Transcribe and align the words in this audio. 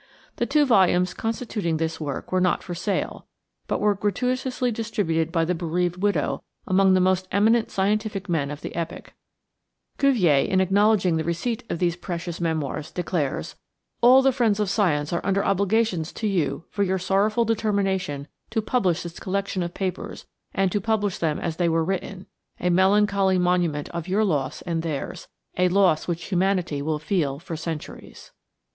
The 0.37 0.47
two 0.47 0.65
volumes 0.65 1.13
constituting 1.13 1.77
this 1.77 1.99
work 2.01 2.31
were 2.31 2.41
not 2.41 2.63
for 2.63 2.73
sale, 2.73 3.27
but 3.67 3.79
were 3.79 3.93
gratuitously 3.93 4.71
distributed 4.71 5.31
by 5.31 5.45
the 5.45 5.53
bereaved 5.53 5.97
widow 5.97 6.41
among 6.65 6.95
the 6.95 6.99
most 6.99 7.27
eminent 7.31 7.69
scientific 7.69 8.27
men 8.27 8.49
of 8.49 8.61
the 8.61 8.73
epoch. 8.73 9.13
Cuvier, 9.99 10.43
in 10.49 10.59
acknowledging 10.59 11.17
the 11.17 11.23
receipt 11.23 11.63
of 11.69 11.77
these 11.77 11.95
precious 11.95 12.41
memoirs, 12.41 12.89
declares: 12.89 13.55
"All 14.01 14.23
the 14.23 14.31
friends 14.31 14.59
of 14.59 14.71
science 14.71 15.13
are 15.13 15.21
under 15.23 15.45
obligations 15.45 16.11
to 16.13 16.25
you 16.25 16.63
for 16.71 16.81
your 16.81 16.97
sorrowful 16.97 17.45
determination 17.45 18.27
to 18.49 18.59
publish 18.59 19.03
this 19.03 19.19
collection 19.19 19.61
of 19.61 19.75
papers 19.75 20.25
and 20.51 20.71
to 20.71 20.81
publish 20.81 21.19
them 21.19 21.37
as 21.37 21.57
they 21.57 21.69
were 21.69 21.85
written 21.85 22.25
a 22.59 22.71
melancholy 22.71 23.37
monument 23.37 23.87
of 23.89 24.07
your 24.07 24.23
loss 24.25 24.63
and 24.63 24.81
theirs 24.81 25.27
a 25.59 25.69
loss 25.69 26.07
which 26.07 26.23
humanity 26.29 26.81
will 26.81 26.97
feel 26.97 27.37
for 27.37 27.55
centuries." 27.55 28.31